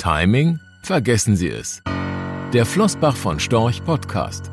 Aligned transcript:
Timing? 0.00 0.58
Vergessen 0.82 1.36
Sie 1.36 1.48
es. 1.48 1.82
Der 2.54 2.64
Flossbach 2.64 3.14
von 3.16 3.38
Storch 3.38 3.84
Podcast. 3.84 4.50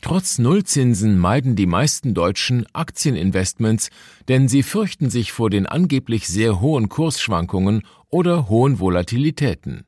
Trotz 0.00 0.38
Nullzinsen 0.38 1.18
meiden 1.18 1.56
die 1.56 1.66
meisten 1.66 2.14
Deutschen 2.14 2.64
Aktieninvestments, 2.72 3.90
denn 4.28 4.46
sie 4.46 4.62
fürchten 4.62 5.10
sich 5.10 5.32
vor 5.32 5.50
den 5.50 5.66
angeblich 5.66 6.28
sehr 6.28 6.60
hohen 6.60 6.88
Kursschwankungen 6.88 7.82
oder 8.10 8.48
hohen 8.48 8.78
Volatilitäten. 8.78 9.84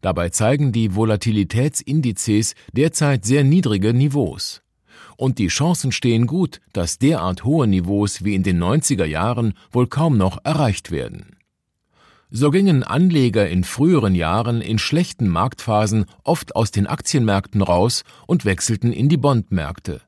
Dabei 0.00 0.30
zeigen 0.30 0.72
die 0.72 0.94
Volatilitätsindizes 0.94 2.54
derzeit 2.72 3.26
sehr 3.26 3.44
niedrige 3.44 3.92
Niveaus. 3.92 4.62
Und 5.18 5.38
die 5.38 5.48
Chancen 5.48 5.92
stehen 5.92 6.26
gut, 6.26 6.62
dass 6.72 6.96
derart 6.96 7.44
hohe 7.44 7.66
Niveaus 7.66 8.24
wie 8.24 8.36
in 8.36 8.42
den 8.42 8.58
90er 8.58 9.04
Jahren 9.04 9.52
wohl 9.70 9.86
kaum 9.86 10.16
noch 10.16 10.38
erreicht 10.44 10.90
werden. 10.90 11.35
So 12.30 12.50
gingen 12.50 12.82
Anleger 12.82 13.48
in 13.48 13.62
früheren 13.62 14.16
Jahren 14.16 14.60
in 14.60 14.80
schlechten 14.80 15.28
Marktphasen 15.28 16.06
oft 16.24 16.56
aus 16.56 16.72
den 16.72 16.88
Aktienmärkten 16.88 17.62
raus 17.62 18.02
und 18.26 18.44
wechselten 18.44 18.92
in 18.92 19.08
die 19.08 19.16
Bondmärkte. 19.16 20.00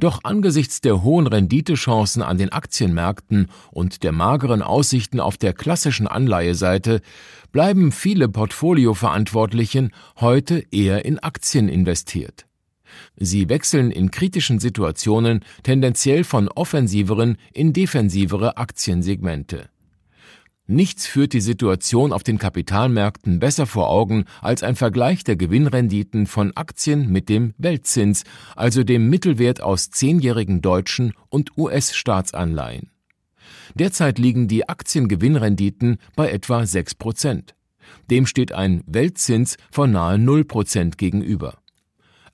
Doch 0.00 0.24
angesichts 0.24 0.80
der 0.80 1.02
hohen 1.02 1.28
Renditechancen 1.28 2.20
an 2.20 2.36
den 2.36 2.50
Aktienmärkten 2.50 3.46
und 3.70 4.02
der 4.02 4.10
mageren 4.10 4.60
Aussichten 4.60 5.20
auf 5.20 5.36
der 5.36 5.52
klassischen 5.52 6.08
Anleiheseite 6.08 7.00
bleiben 7.52 7.92
viele 7.92 8.28
Portfolioverantwortlichen 8.28 9.92
heute 10.20 10.64
eher 10.72 11.04
in 11.04 11.20
Aktien 11.20 11.68
investiert. 11.68 12.46
Sie 13.16 13.48
wechseln 13.48 13.92
in 13.92 14.10
kritischen 14.10 14.58
Situationen 14.58 15.44
tendenziell 15.62 16.24
von 16.24 16.48
offensiveren 16.48 17.36
in 17.52 17.72
defensivere 17.72 18.56
Aktiensegmente. 18.56 19.70
Nichts 20.72 21.06
führt 21.06 21.34
die 21.34 21.42
Situation 21.42 22.14
auf 22.14 22.22
den 22.22 22.38
Kapitalmärkten 22.38 23.38
besser 23.38 23.66
vor 23.66 23.90
Augen 23.90 24.24
als 24.40 24.62
ein 24.62 24.74
Vergleich 24.74 25.22
der 25.22 25.36
Gewinnrenditen 25.36 26.26
von 26.26 26.56
Aktien 26.56 27.12
mit 27.12 27.28
dem 27.28 27.52
Weltzins, 27.58 28.24
also 28.56 28.82
dem 28.82 29.10
Mittelwert 29.10 29.60
aus 29.60 29.90
zehnjährigen 29.90 30.62
deutschen 30.62 31.12
und 31.28 31.58
US-Staatsanleihen. 31.58 32.90
Derzeit 33.74 34.18
liegen 34.18 34.48
die 34.48 34.66
Aktiengewinnrenditen 34.66 35.98
bei 36.16 36.30
etwa 36.30 36.64
6 36.64 36.94
Prozent. 36.94 37.54
Dem 38.10 38.24
steht 38.24 38.52
ein 38.52 38.82
Weltzins 38.86 39.58
von 39.70 39.92
nahe 39.92 40.16
0 40.16 40.46
Prozent 40.46 40.96
gegenüber. 40.96 41.58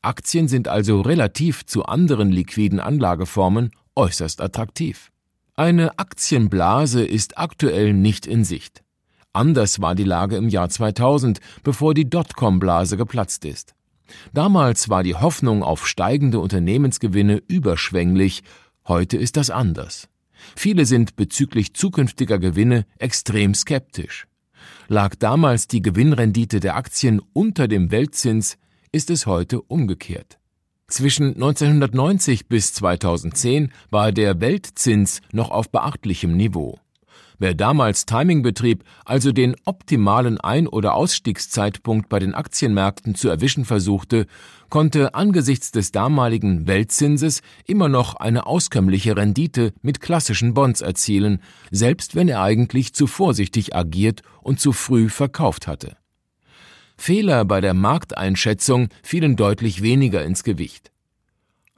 Aktien 0.01 0.47
sind 0.47 0.69
also 0.69 1.01
relativ 1.01 1.67
zu 1.67 1.87
anderen 1.87 2.31
liquiden 2.31 2.79
Anlageformen 2.79 3.73
äußerst 3.97 4.41
attraktiv. 4.41 5.11
Eine 5.59 5.99
Aktienblase 5.99 7.05
ist 7.05 7.37
aktuell 7.37 7.93
nicht 7.93 8.29
in 8.29 8.45
Sicht. 8.45 8.85
Anders 9.33 9.81
war 9.81 9.97
die 9.97 10.05
Lage 10.05 10.37
im 10.37 10.49
Jahr 10.49 10.69
2000, 10.69 11.41
bevor 11.65 11.95
die 11.95 12.09
Dotcom-Blase 12.09 12.97
geplatzt 12.97 13.45
ist. 13.45 13.75
Damals 14.33 14.89
war 14.89 15.03
die 15.03 15.17
Hoffnung 15.17 15.65
auf 15.65 15.89
steigende 15.89 16.39
Unternehmensgewinne 16.39 17.43
überschwänglich, 17.49 18.45
heute 18.87 19.17
ist 19.17 19.37
das 19.37 19.51
anders. 19.51 20.09
Viele 20.55 20.87
sind 20.87 21.17
bezüglich 21.17 21.75
zukünftiger 21.75 22.39
Gewinne 22.39 22.87
extrem 22.97 23.53
skeptisch. 23.53 24.29
Lag 24.87 25.17
damals 25.17 25.67
die 25.67 25.83
Gewinnrendite 25.83 26.61
der 26.61 26.77
Aktien 26.77 27.21
unter 27.33 27.67
dem 27.67 27.91
Weltzins, 27.91 28.59
ist 28.93 29.11
es 29.11 29.27
heute 29.27 29.61
umgekehrt. 29.63 30.38
Zwischen 30.91 31.35
1990 31.35 32.49
bis 32.49 32.73
2010 32.73 33.73
war 33.91 34.11
der 34.11 34.41
Weltzins 34.41 35.21
noch 35.33 35.51
auf 35.51 35.71
beachtlichem 35.71 36.35
Niveau. 36.35 36.79
Wer 37.39 37.53
damals 37.53 38.07
Timing 38.07 38.41
betrieb, 38.41 38.85
also 39.05 39.31
den 39.31 39.55
optimalen 39.67 40.41
Ein- 40.41 40.67
oder 40.67 40.95
Ausstiegszeitpunkt 40.95 42.09
bei 42.09 42.19
den 42.19 42.35
Aktienmärkten 42.35 43.15
zu 43.15 43.29
erwischen 43.29 43.67
versuchte, 43.67 44.27
konnte 44.71 45.15
angesichts 45.15 45.73
des 45.73 45.93
damaligen 45.93 46.67
Weltzinses 46.67 47.43
immer 47.67 47.91
noch 47.91 48.15
eine 48.15 48.47
auskömmliche 48.47 49.15
Rendite 49.15 49.75
mit 49.83 50.01
klassischen 50.01 50.55
Bonds 50.55 50.81
erzielen, 50.81 51.43
selbst 51.71 52.15
wenn 52.15 52.29
er 52.29 52.41
eigentlich 52.41 52.95
zu 52.95 53.07
vorsichtig 53.07 53.77
agiert 53.77 54.23
und 54.41 54.59
zu 54.59 54.73
früh 54.73 55.11
verkauft 55.11 55.67
hatte. 55.67 55.98
Fehler 56.99 57.45
bei 57.45 57.61
der 57.63 57.73
Markteinschätzung 57.73 58.89
fielen 59.03 59.37
deutlich 59.37 59.83
weniger 59.83 60.25
ins 60.25 60.43
Gewicht. 60.43 60.91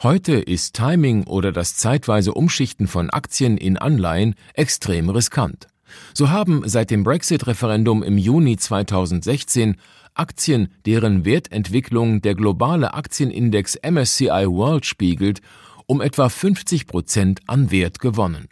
Heute 0.03 0.33
ist 0.33 0.75
Timing 0.75 1.25
oder 1.25 1.53
das 1.53 1.77
zeitweise 1.77 2.33
Umschichten 2.33 2.89
von 2.89 3.11
Aktien 3.11 3.59
in 3.59 3.77
Anleihen 3.77 4.35
extrem 4.55 5.11
riskant. 5.11 5.69
So 6.15 6.31
haben 6.31 6.63
seit 6.65 6.91
dem 6.91 7.05
Brexit-Referendum 7.05 8.03
im 8.03 8.17
Juni 8.17 8.57
2016 8.57 9.77
Aktien, 10.15 10.73
deren 10.87 11.25
Wertentwicklung 11.25 12.23
der 12.23 12.35
globale 12.35 12.95
Aktienindex 12.95 13.79
MSCI 13.83 14.47
World 14.47 14.87
spiegelt, 14.87 15.43
um 15.87 16.01
etwa 16.01 16.29
50 16.29 16.87
Prozent 16.87 17.41
an 17.47 17.71
Wert 17.71 18.01
gewonnen. 18.01 18.49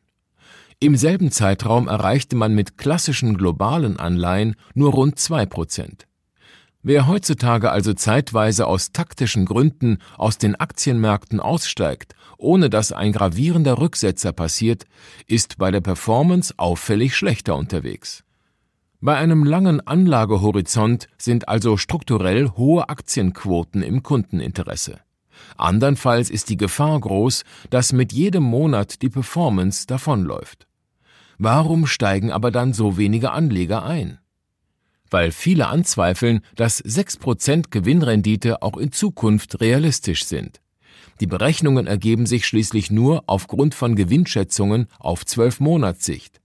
Im 0.80 0.96
selben 0.96 1.30
Zeitraum 1.30 1.88
erreichte 1.88 2.36
man 2.36 2.54
mit 2.54 2.76
klassischen 2.76 3.36
globalen 3.36 3.98
Anleihen 3.98 4.54
nur 4.74 4.92
rund 4.92 5.18
zwei 5.18 5.46
Prozent. 5.46 6.07
Wer 6.88 7.06
heutzutage 7.06 7.70
also 7.70 7.92
zeitweise 7.92 8.66
aus 8.66 8.92
taktischen 8.92 9.44
Gründen 9.44 9.98
aus 10.16 10.38
den 10.38 10.56
Aktienmärkten 10.56 11.38
aussteigt, 11.38 12.14
ohne 12.38 12.70
dass 12.70 12.92
ein 12.92 13.12
gravierender 13.12 13.78
Rücksetzer 13.78 14.32
passiert, 14.32 14.86
ist 15.26 15.58
bei 15.58 15.70
der 15.70 15.82
Performance 15.82 16.54
auffällig 16.56 17.14
schlechter 17.14 17.56
unterwegs. 17.56 18.24
Bei 19.02 19.18
einem 19.18 19.44
langen 19.44 19.86
Anlagehorizont 19.86 21.08
sind 21.18 21.46
also 21.46 21.76
strukturell 21.76 22.52
hohe 22.56 22.88
Aktienquoten 22.88 23.82
im 23.82 24.02
Kundeninteresse. 24.02 24.98
Andernfalls 25.58 26.30
ist 26.30 26.48
die 26.48 26.56
Gefahr 26.56 26.98
groß, 26.98 27.44
dass 27.68 27.92
mit 27.92 28.14
jedem 28.14 28.44
Monat 28.44 29.02
die 29.02 29.10
Performance 29.10 29.86
davonläuft. 29.86 30.66
Warum 31.36 31.86
steigen 31.86 32.32
aber 32.32 32.50
dann 32.50 32.72
so 32.72 32.96
wenige 32.96 33.32
Anleger 33.32 33.84
ein? 33.84 34.20
Weil 35.10 35.32
viele 35.32 35.68
anzweifeln, 35.68 36.40
dass 36.56 36.84
6% 36.84 37.66
Gewinnrendite 37.70 38.62
auch 38.62 38.76
in 38.76 38.92
Zukunft 38.92 39.60
realistisch 39.60 40.24
sind. 40.24 40.60
Die 41.20 41.26
Berechnungen 41.26 41.86
ergeben 41.86 42.26
sich 42.26 42.46
schließlich 42.46 42.90
nur 42.90 43.24
aufgrund 43.26 43.74
von 43.74 43.96
Gewinnschätzungen 43.96 44.86
auf 44.98 45.26
12 45.26 45.60
Monatssicht. 45.60 46.40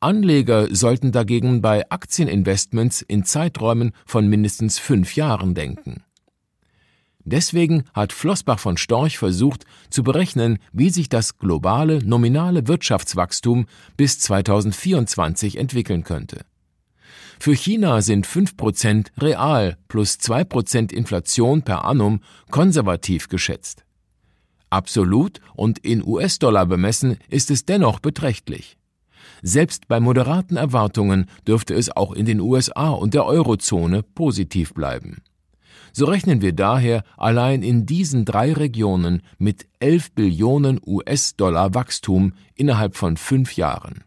Anleger 0.00 0.74
sollten 0.74 1.10
dagegen 1.10 1.60
bei 1.60 1.90
Aktieninvestments 1.90 3.02
in 3.02 3.24
Zeiträumen 3.24 3.92
von 4.06 4.28
mindestens 4.28 4.78
fünf 4.78 5.16
Jahren 5.16 5.54
denken. 5.54 6.04
Deswegen 7.24 7.84
hat 7.92 8.12
Flossbach 8.12 8.58
von 8.58 8.76
Storch 8.76 9.18
versucht 9.18 9.64
zu 9.90 10.02
berechnen, 10.02 10.58
wie 10.72 10.90
sich 10.90 11.08
das 11.08 11.38
globale 11.38 11.98
nominale 12.04 12.68
Wirtschaftswachstum 12.68 13.66
bis 13.96 14.18
2024 14.20 15.58
entwickeln 15.58 16.04
könnte. 16.04 16.44
Für 17.40 17.54
China 17.54 18.02
sind 18.02 18.26
5% 18.26 19.08
real 19.20 19.76
plus 19.86 20.14
2% 20.14 20.92
Inflation 20.92 21.62
per 21.62 21.84
annum 21.84 22.20
konservativ 22.50 23.28
geschätzt. 23.28 23.84
Absolut 24.70 25.40
und 25.54 25.78
in 25.78 26.04
US-Dollar 26.04 26.66
bemessen 26.66 27.18
ist 27.28 27.50
es 27.50 27.64
dennoch 27.64 28.00
beträchtlich. 28.00 28.76
Selbst 29.42 29.88
bei 29.88 30.00
moderaten 30.00 30.56
Erwartungen 30.56 31.26
dürfte 31.46 31.74
es 31.74 31.94
auch 31.94 32.12
in 32.12 32.26
den 32.26 32.40
USA 32.40 32.90
und 32.90 33.14
der 33.14 33.24
Eurozone 33.24 34.02
positiv 34.02 34.74
bleiben. 34.74 35.18
So 35.92 36.06
rechnen 36.06 36.42
wir 36.42 36.52
daher 36.52 37.02
allein 37.16 37.62
in 37.62 37.86
diesen 37.86 38.24
drei 38.24 38.52
Regionen 38.52 39.22
mit 39.38 39.66
11 39.80 40.12
Billionen 40.12 40.80
US-Dollar 40.84 41.74
Wachstum 41.74 42.34
innerhalb 42.54 42.96
von 42.96 43.16
fünf 43.16 43.56
Jahren. 43.56 44.04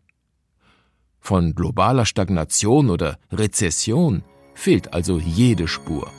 Von 1.21 1.53
globaler 1.53 2.05
Stagnation 2.05 2.89
oder 2.89 3.17
Rezession 3.31 4.23
fehlt 4.53 4.93
also 4.93 5.19
jede 5.19 5.67
Spur. 5.67 6.11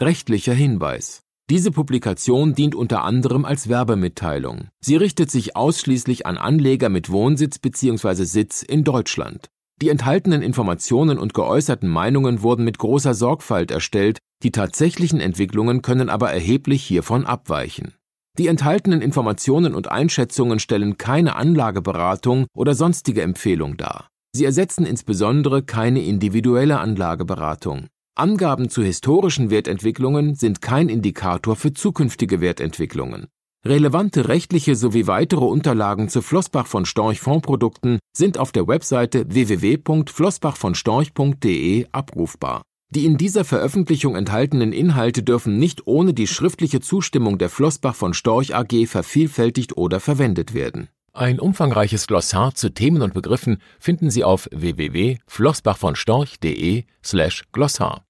Rechtlicher 0.00 0.54
Hinweis. 0.54 1.20
Diese 1.50 1.70
Publikation 1.70 2.54
dient 2.54 2.74
unter 2.74 3.04
anderem 3.04 3.44
als 3.44 3.68
Werbemitteilung. 3.68 4.68
Sie 4.80 4.96
richtet 4.96 5.30
sich 5.30 5.56
ausschließlich 5.56 6.26
an 6.26 6.36
Anleger 6.36 6.88
mit 6.88 7.10
Wohnsitz 7.10 7.58
bzw. 7.58 8.24
Sitz 8.24 8.62
in 8.62 8.84
Deutschland. 8.84 9.48
Die 9.80 9.90
enthaltenen 9.90 10.42
Informationen 10.42 11.18
und 11.18 11.34
geäußerten 11.34 11.88
Meinungen 11.88 12.42
wurden 12.42 12.64
mit 12.64 12.78
großer 12.78 13.14
Sorgfalt 13.14 13.70
erstellt, 13.70 14.18
die 14.42 14.52
tatsächlichen 14.52 15.20
Entwicklungen 15.20 15.82
können 15.82 16.08
aber 16.08 16.32
erheblich 16.32 16.82
hiervon 16.82 17.26
abweichen. 17.26 17.94
Die 18.38 18.46
enthaltenen 18.46 19.02
Informationen 19.02 19.74
und 19.74 19.90
Einschätzungen 19.90 20.60
stellen 20.60 20.96
keine 20.96 21.34
Anlageberatung 21.34 22.46
oder 22.54 22.74
sonstige 22.74 23.22
Empfehlung 23.22 23.76
dar. 23.76 24.06
Sie 24.32 24.44
ersetzen 24.44 24.86
insbesondere 24.86 25.64
keine 25.64 26.04
individuelle 26.04 26.78
Anlageberatung. 26.78 27.88
Angaben 28.14 28.70
zu 28.70 28.82
historischen 28.82 29.50
Wertentwicklungen 29.50 30.36
sind 30.36 30.62
kein 30.62 30.88
Indikator 30.88 31.56
für 31.56 31.72
zukünftige 31.72 32.40
Wertentwicklungen. 32.40 33.26
Relevante 33.64 34.28
rechtliche 34.28 34.76
sowie 34.76 35.08
weitere 35.08 35.44
Unterlagen 35.44 36.08
zu 36.08 36.22
Flossbach 36.22 36.68
von 36.68 36.86
Storch 36.86 37.18
Fondprodukten 37.20 37.98
sind 38.16 38.38
auf 38.38 38.52
der 38.52 38.68
Webseite 38.68 39.24
www.flossbachvonstorch.de 39.28 41.88
abrufbar. 41.90 42.62
Die 42.90 43.04
in 43.04 43.18
dieser 43.18 43.44
Veröffentlichung 43.44 44.16
enthaltenen 44.16 44.72
Inhalte 44.72 45.22
dürfen 45.22 45.58
nicht 45.58 45.86
ohne 45.86 46.14
die 46.14 46.26
schriftliche 46.26 46.80
Zustimmung 46.80 47.36
der 47.36 47.50
Flossbach 47.50 47.94
von 47.94 48.14
Storch 48.14 48.54
AG 48.54 48.86
vervielfältigt 48.86 49.76
oder 49.76 50.00
verwendet 50.00 50.54
werden. 50.54 50.88
Ein 51.12 51.38
umfangreiches 51.38 52.06
Glossar 52.06 52.54
zu 52.54 52.70
Themen 52.70 53.02
und 53.02 53.12
Begriffen 53.12 53.60
finden 53.78 54.10
Sie 54.10 54.24
auf 54.24 54.48
www.flossbachvonstorch.de 54.52 56.84
slash 57.04 57.44
Glossar. 57.52 58.06